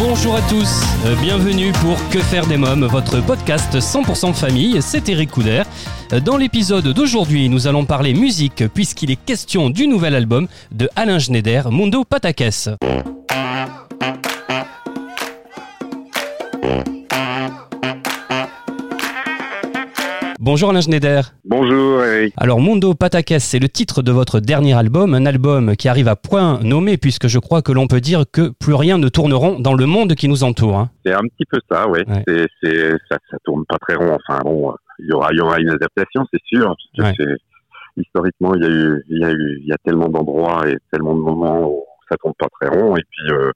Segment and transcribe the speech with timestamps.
[0.00, 5.06] bonjour à tous, euh, bienvenue pour Que faire des mômes, votre podcast 100% famille, c'est
[5.10, 5.62] Eric Couder.
[6.14, 10.88] Euh, Dans l'épisode d'aujourd'hui, nous allons parler musique puisqu'il est question du nouvel album de
[10.96, 12.70] Alain Schneider, Mundo Patakes.
[20.42, 21.32] Bonjour Alain Schneider.
[21.44, 22.32] Bonjour Eric.
[22.38, 26.16] Alors Mundo Patakes, c'est le titre de votre dernier album, un album qui arrive à
[26.16, 29.74] point nommé puisque je crois que l'on peut dire que plus rien ne tourneront dans
[29.74, 30.78] le monde qui nous entoure.
[30.78, 30.90] hein.
[31.04, 32.08] C'est un petit peu ça, ouais.
[32.08, 32.24] Ouais.
[32.26, 34.16] C'est, c'est, ça, ça tourne pas très rond.
[34.16, 36.74] Enfin bon, il y aura, il y aura une adaptation, c'est sûr.
[36.96, 37.12] Ouais.
[37.18, 37.36] c'est,
[37.98, 40.78] historiquement, il y a eu, il y a eu, il y a tellement d'endroits et
[40.90, 42.96] tellement de moments où ça tourne pas très rond.
[42.96, 43.52] Et puis euh,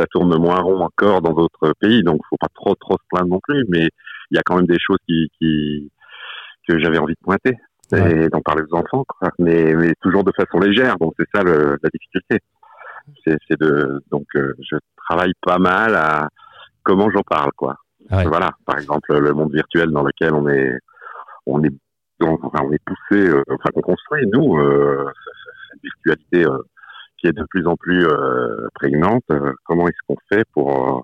[0.00, 2.02] ça tourne moins rond encore dans d'autres pays.
[2.02, 3.64] Donc faut pas trop, trop se plaindre non plus.
[3.68, 3.88] Mais
[4.32, 5.90] il y a quand même des choses qui, qui
[6.68, 7.56] que j'avais envie de pointer
[7.92, 9.30] et d'en parler aux enfants, quoi.
[9.38, 10.96] Mais, mais toujours de façon légère.
[10.98, 12.38] Donc c'est ça le, la difficulté.
[13.26, 16.28] C'est, de, donc euh, je travaille pas mal à
[16.82, 17.76] comment j'en parle, quoi.
[18.10, 18.24] Ouais.
[18.24, 20.78] Voilà, par exemple, le monde virtuel dans lequel on est,
[21.46, 21.72] on est,
[22.20, 25.04] on est poussé, euh, enfin, qu'on construit nous, euh,
[25.70, 26.58] cette virtualité euh,
[27.18, 29.24] qui est de plus en plus euh, prégnante.
[29.64, 31.00] comment est-ce qu'on fait pour euh,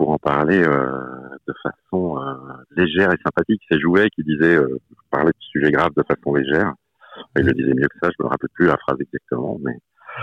[0.00, 0.90] pour en parler euh,
[1.46, 2.32] de façon euh,
[2.74, 6.72] légère et sympathique C'est Jouet qui disait euh, parler de sujets graves de façon légère.
[7.36, 8.08] Il le disait mieux que ça.
[8.18, 9.74] Je me rappelle plus la phrase exactement, mais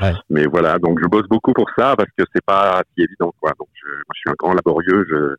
[0.01, 0.13] Ouais.
[0.31, 0.79] mais voilà.
[0.79, 3.51] Donc je bosse beaucoup pour ça parce que c'est pas si évident, quoi.
[3.59, 5.05] Donc je, moi, je suis un grand laborieux.
[5.09, 5.35] Je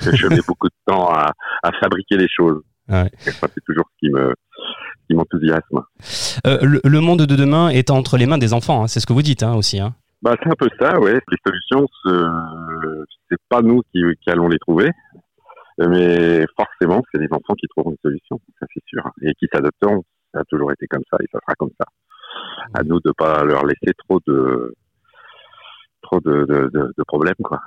[0.00, 1.32] je, je mets beaucoup de temps à,
[1.64, 2.62] à fabriquer les choses.
[2.88, 3.10] Ouais.
[3.18, 4.32] C'est toujours ce qui me
[5.08, 5.82] qui m'enthousiasme.
[6.46, 9.06] Euh, le, le monde de demain est entre les mains des enfants, hein, c'est ce
[9.06, 9.80] que vous dites hein, aussi.
[9.80, 9.94] hein.
[10.24, 11.20] Bah, c'est un peu ça, ouais.
[11.30, 14.90] Les solutions, ce- c'est pas nous qui, allons les trouver,
[15.78, 20.02] mais forcément, c'est les enfants qui trouveront une solution, ça c'est sûr, et qui s'adapteront.
[20.32, 21.86] Ça a toujours été comme ça et ça sera comme ça.
[22.72, 24.74] À nous de pas leur laisser trop de
[26.02, 27.60] trop de problèmes, quoi.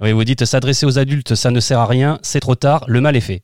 [0.00, 3.00] Oui, vous dites s'adresser aux adultes, ça ne sert à rien, c'est trop tard, le
[3.00, 3.42] mal est fait.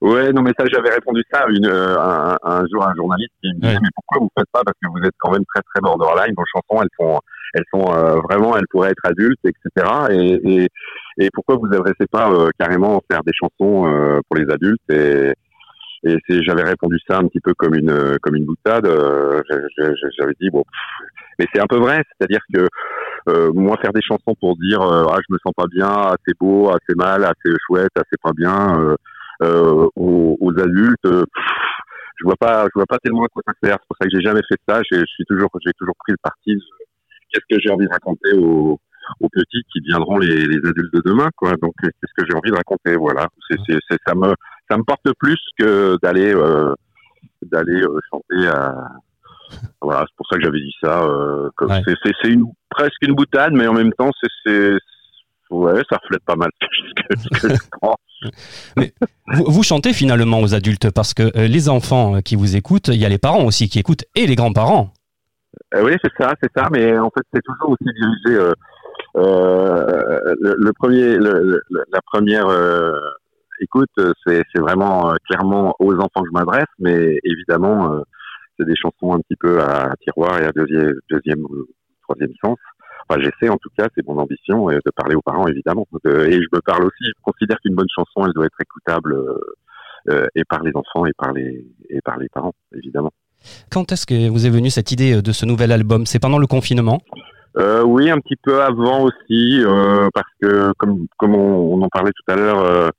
[0.00, 2.94] Ouais, non, mais ça, j'avais répondu ça à une, euh, un, un jour à un
[2.94, 3.78] journaliste qui me disait, Ouais.
[3.82, 4.62] mais pourquoi vous faites pas?
[4.64, 6.34] Parce que vous êtes quand même très, très borderline.
[6.36, 7.20] Vos chansons, elles sont,
[7.54, 9.86] elles sont euh, vraiment, elles pourraient être adultes, etc.
[10.10, 10.68] Et, et,
[11.18, 14.90] et pourquoi vous adressez pas euh, carrément faire des chansons euh, pour les adultes?
[14.90, 15.32] Et,
[16.04, 18.86] et c'est, j'avais répondu ça un petit peu comme une, comme une boutade.
[18.86, 19.40] euh,
[20.18, 21.08] j'avais dit, bon, pff,
[21.38, 22.02] mais c'est un peu vrai.
[22.18, 22.68] C'est-à-dire que
[23.28, 26.32] euh, moi, faire des chansons pour dire, euh, ah, je me sens pas bien, assez
[26.38, 28.78] beau, assez mal, assez chouette, assez pas bien.
[28.80, 28.94] euh,
[29.96, 31.04] aux, aux adultes.
[31.06, 31.44] euh, pff,
[32.18, 33.76] je vois pas, je vois pas tellement à quoi ça sert.
[33.80, 34.80] C'est pour ça que j'ai jamais fait ça.
[34.90, 36.54] J'ai, je suis toujours, j'ai toujours pris le parti.
[36.54, 36.60] de
[37.30, 38.80] Qu'est-ce que j'ai envie de raconter aux,
[39.20, 41.50] aux petits qui deviendront les, les adultes de demain, quoi.
[41.60, 43.26] Donc, euh, qu'est-ce que j'ai envie de raconter, voilà.
[43.50, 44.32] C'est, c'est, c'est- ça me,
[44.70, 46.72] ça me porte plus que d'aller, euh,
[47.42, 48.74] d'aller euh, chanter à.
[49.82, 51.02] Voilà, c'est pour ça que j'avais dit ça.
[51.04, 51.82] euh, comme Ouais.
[51.86, 54.72] c'est, c'est, c'est une, presque une boutade, mais en même temps, c'est, c'est,
[55.50, 56.66] ouais, ça reflète pas mal ce
[57.02, 57.56] que, ce que je
[58.20, 58.84] crois.
[59.28, 62.96] Vous, chantez finalement aux adultes parce que euh, les enfants euh, qui vous écoutent, il
[62.96, 64.92] y a les parents aussi qui écoutent et les grands-parents.
[65.74, 68.52] Euh, oui, c'est ça, c'est ça, mais en fait, c'est toujours aussi dirigé.
[69.14, 72.46] Le, premier, la première
[73.60, 73.90] écoute,
[74.26, 78.00] c'est vraiment clairement aux enfants que je m'adresse, mais évidemment,
[78.58, 81.44] c'est des chansons un petit peu à, tiroir et à deuxième, deuxième
[82.02, 82.58] troisième sens.
[83.08, 85.86] Enfin, j'essaie en tout cas, c'est mon ambition euh, de parler aux parents évidemment.
[86.04, 89.14] De- et je me parle aussi, je considère qu'une bonne chanson, elle doit être écoutable
[89.14, 89.38] euh,
[90.10, 93.12] euh, et par les enfants et par les et par les parents évidemment.
[93.70, 96.04] Quand est-ce que vous est venue cette idée de ce nouvel album?
[96.06, 97.00] C'est pendant le confinement?
[97.58, 101.88] Euh, oui, un petit peu avant aussi, euh, parce que comme comme on, on en
[101.88, 102.90] parlait tout à l'heure,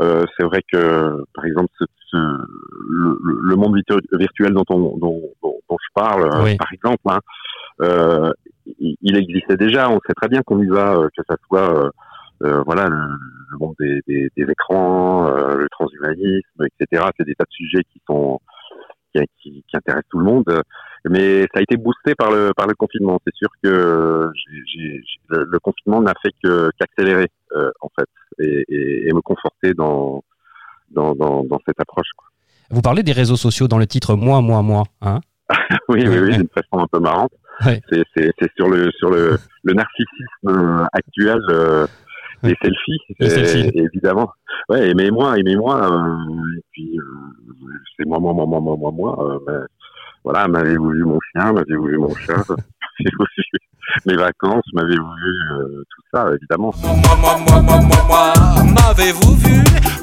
[0.00, 2.46] euh, c'est vrai que par exemple ce, ce-
[3.48, 6.56] le, monde virtu- virtuel dont on dont, dont- dont je parle, Oui.
[6.56, 7.18] par exemple, hein,
[7.82, 8.30] euh,
[8.78, 9.90] il, il existait déjà.
[9.90, 11.90] On sait très bien qu'on y va, euh, que ça soit euh,
[12.42, 12.96] euh, voilà le,
[13.50, 17.04] le monde des, des, des écrans, euh, le transhumanisme, etc.
[17.16, 18.40] C'est des tas de sujets qui sont
[19.14, 20.62] qui, qui, qui intéressent tout le monde.
[21.08, 23.18] Mais ça a été boosté par le par le confinement.
[23.24, 28.08] C'est sûr que le, le confinement n'a fait que qu'accélérer euh, en fait
[28.40, 30.22] et, et, et me conforter dans
[30.90, 32.08] dans, dans, dans cette approche.
[32.16, 32.28] quoi.
[32.70, 34.84] Vous parlez des réseaux sociaux dans le titre Moi, moi, moi.
[35.02, 35.20] Hein?
[35.88, 37.30] Oui, oui, oui, d'une façon un peu marrante.
[37.64, 37.80] Ouais.
[37.90, 41.38] C'est sur le sur le le narcissisme euh, actuel.
[41.50, 41.86] euh,
[42.42, 44.30] les selfies, euh, évidemment.
[44.68, 45.90] Ouais, aimez-moi, aimez-moi.
[45.90, 49.16] euh, et puis, euh, c'est moi, moi, moi, moi, moi, moi, moi.
[49.24, 49.66] euh, ben,
[50.22, 53.44] voilà, m'avez-vous vu mon chien, m'avez-vous vu mon chat, m'avez-vous vu
[54.04, 56.72] mes vacances, m'avez-vous vu euh, tout ça, évidemment.
[56.82, 59.56] Moi, moi, moi, moi, moi, moi, m'avez-vous vu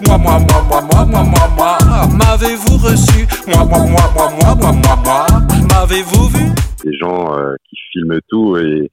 [0.08, 4.56] Moi, moi, moi, moi, moi, moi, moi, moi, m'avez-vous reçu Moi, moi, moi, moi, moi,
[4.56, 5.28] moi, moi, moi,
[5.72, 6.46] m'avez-vous vu
[6.84, 8.90] des gens euh, qui filment tout et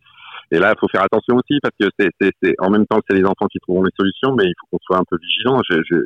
[0.52, 3.24] et là, il faut faire attention aussi parce que c'est, en même temps c'est les
[3.24, 5.60] enfants qui trouveront les solutions, mais il faut qu'on soit un peu vigilant.
[5.70, 5.96] Je, je,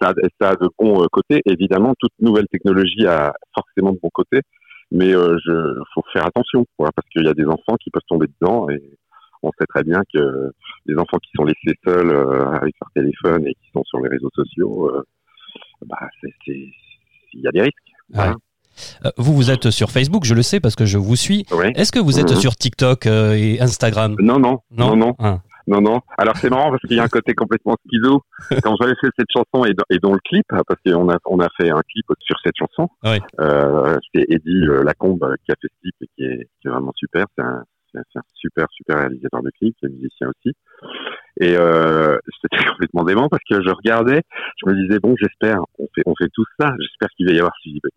[0.00, 1.42] ça, a- ça a de bons euh, côtés.
[1.44, 4.42] Évidemment, toute nouvelle technologie a forcément de bons côtés,
[4.92, 8.02] mais euh, je faut faire attention, quoi, parce qu'il y a des enfants qui peuvent
[8.08, 8.80] tomber dedans et
[9.42, 10.52] on sait très bien que
[10.86, 14.08] les enfants qui sont laissés seuls euh, avec leur téléphone et qui sont sur les
[14.08, 15.02] réseaux sociaux, euh,
[15.84, 15.98] bah,
[16.46, 16.70] il
[17.34, 17.74] y a des risques.
[19.16, 21.46] Vous, vous êtes sur Facebook, je le sais parce que je vous suis.
[21.74, 22.36] Est-ce que vous êtes Mhm.
[22.36, 24.16] sur TikTok euh, et Instagram?
[24.20, 25.14] Non, non, non, non.
[25.18, 25.38] Ah.
[25.66, 26.00] Non, non.
[26.18, 28.22] Alors c'est marrant parce qu'il y a un côté complètement schizo.
[28.64, 31.38] Quand j'avais fait cette chanson et, dans- et dont le clip, parce qu'on a on
[31.38, 32.88] a fait un clip sur cette chanson.
[33.04, 33.20] Ouais.
[33.40, 36.66] Euh, c'est Eddie euh, Lacombe euh, qui a fait ce clip et qui est, qui
[36.66, 37.26] est vraiment super.
[37.36, 37.62] C'est un,
[38.34, 40.54] super super réalisateur de clip, qui est musicien aussi.
[41.40, 44.22] Et euh, c'était complètement dément parce que je regardais,
[44.60, 47.38] je me disais bon, j'espère, on fait on fait tout ça, j'espère qu'il va y
[47.38, 47.52] avoir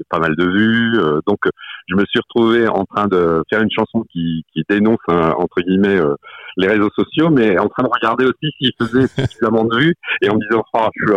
[0.09, 0.99] pas mal de vues.
[0.99, 1.39] euh, donc
[1.87, 5.61] je me suis retrouvé en train de faire une chanson qui, qui dénonce hein, entre
[5.61, 6.15] guillemets euh,
[6.57, 10.29] les réseaux sociaux, mais en train de regarder aussi s'il faisait suffisamment de vues et
[10.29, 11.13] en me disant oh je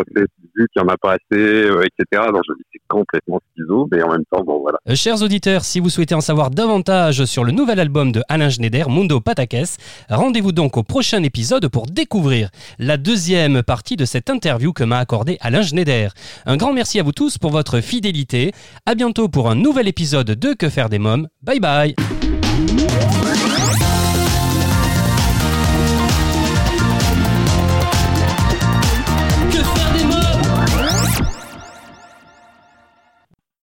[0.73, 2.23] qu'il y en a pas assez, euh, etc.
[2.33, 4.79] Donc je dis c'est complètement schizo, mais en même temps bon voilà.
[4.89, 8.51] Euh, Chers auditeurs, si vous souhaitez en savoir davantage sur le nouvel album de Alain
[8.51, 9.77] Schneider, Mundo Patakes,
[10.09, 14.99] rendez-vous donc au prochain épisode pour découvrir la deuxième partie de cette interview que m'a
[14.99, 16.13] accordé Alain Schneider.
[16.47, 18.53] Un grand merci à vous tous pour votre fidélité.
[18.87, 21.29] À bientôt pour un nouvel épisode de Que faire des mômes.
[21.43, 21.95] Bye bye.